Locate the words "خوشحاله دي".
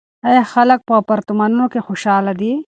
1.87-2.53